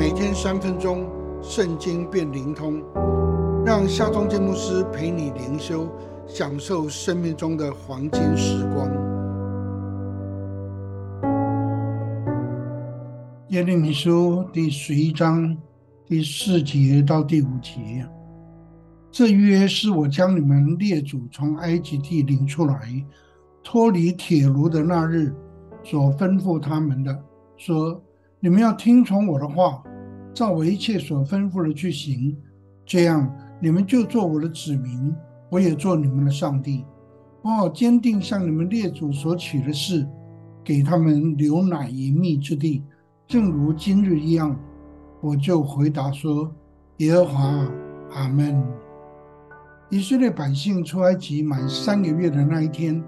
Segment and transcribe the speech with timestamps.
[0.00, 1.06] 每天三分钟，
[1.42, 2.82] 圣经变灵通，
[3.66, 5.86] 让夏忠建牧师陪你灵修，
[6.26, 8.88] 享受生命中的黄金时光。
[13.48, 15.54] 耶利米书第十一章
[16.06, 18.08] 第四节到第五节，
[19.10, 22.80] 这约是我将你们列祖从埃及地领出来，
[23.62, 25.30] 脱离铁炉的那日。
[25.82, 27.22] 所吩咐他们的
[27.58, 28.02] 说
[28.40, 29.82] ：“你们要听从我的话，
[30.32, 32.36] 照我一切所吩咐的去行，
[32.86, 33.30] 这样
[33.60, 35.14] 你们就做我的子民，
[35.50, 36.84] 我也做你们的上帝。
[37.42, 40.06] 我好坚定向你们列祖所取的事，
[40.62, 42.82] 给他们留奶隐秘之地，
[43.26, 44.58] 正如今日一样。”
[45.22, 46.50] 我就回答说
[46.98, 47.70] ：“耶和华，
[48.12, 48.62] 阿门。”
[49.90, 53.02] 以色列百姓出埃及满三个月的那一天。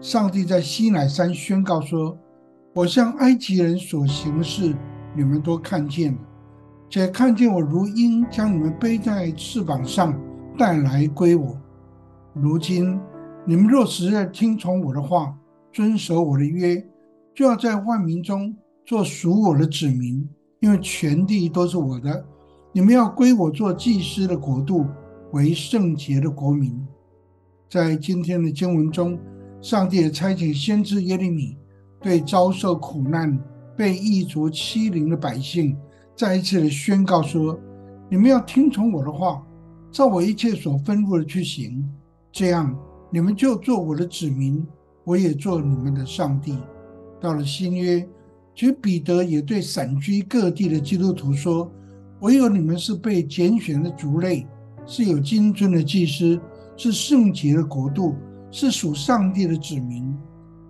[0.00, 2.16] 上帝在西乃山宣告说
[2.72, 4.74] ：“我向埃及人所行的事，
[5.16, 6.18] 你们都看见了，
[6.90, 10.12] 且看见我如鹰将你们背在翅膀上
[10.58, 11.56] 带来归我。
[12.34, 13.00] 如今
[13.46, 15.34] 你们若实在听从我的话，
[15.72, 16.84] 遵守我的约，
[17.32, 22.24] 就要在万民中做属我的子民，因为全地都是我的。
[22.72, 24.84] 你们要归我做祭司的国度，
[25.30, 26.78] 为圣洁的国民。”
[27.70, 29.18] 在今天的经文中。
[29.62, 31.54] 上帝也差遣先知耶利米，
[32.00, 33.38] 对遭受苦难、
[33.76, 35.76] 被异族欺凌的百姓，
[36.20, 37.58] 再一次的宣告说
[38.10, 39.42] ：“你们要听从我的话，
[39.90, 41.82] 照我一切所吩咐的去行，
[42.30, 44.62] 这样你们就做我的子民，
[45.02, 46.58] 我也做你们的上帝。”
[47.18, 48.06] 到了新约，
[48.54, 51.72] 其实彼得也对散居各地的基督徒说
[52.20, 54.46] ：“唯有你们是被拣选的族类，
[54.84, 56.38] 是有金尊的祭司，
[56.76, 58.14] 是圣洁的国度。”
[58.52, 60.14] 是属上帝的子民，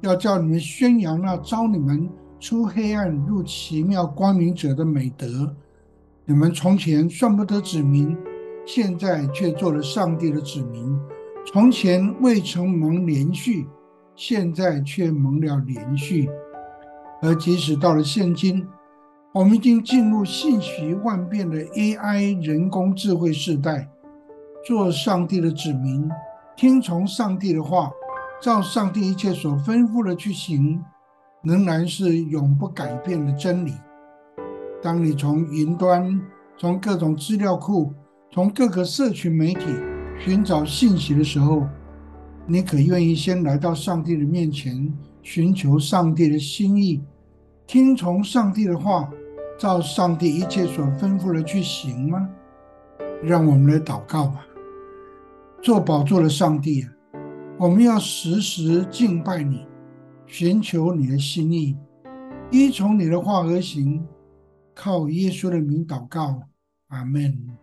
[0.00, 2.08] 要叫你们宣扬那招你们
[2.38, 5.54] 出黑暗入奇妙光明者的美德。
[6.24, 8.16] 你们从前算不得子民，
[8.66, 10.98] 现在却做了上帝的子民；
[11.46, 13.66] 从前未曾蒙连续，
[14.14, 16.28] 现在却蒙了连续。
[17.22, 18.66] 而即使到了现今，
[19.32, 23.88] 我们已经进入信息万变的 AI 人工智慧时代，
[24.64, 26.10] 做上帝的子民。
[26.56, 27.90] 听从上帝的话，
[28.42, 30.82] 照上帝一切所吩咐的去行，
[31.46, 33.72] 仍然是永不改变的真理。
[34.82, 36.20] 当你从云端、
[36.58, 37.94] 从各种资料库、
[38.32, 39.66] 从各个社群媒体
[40.18, 41.64] 寻找信息的时候，
[42.46, 44.92] 你可愿意先来到上帝的面前，
[45.22, 47.00] 寻求上帝的心意，
[47.64, 49.08] 听从上帝的话，
[49.56, 52.28] 照上帝一切所吩咐的去行吗？
[53.22, 54.44] 让我们来祷告吧。
[55.62, 56.90] 做宝座的上帝啊，
[57.56, 59.64] 我们要时时敬拜你，
[60.26, 61.76] 寻求你的心意，
[62.50, 64.04] 依从你的话而行，
[64.74, 66.42] 靠耶稣的名祷告，
[66.88, 67.56] 阿门。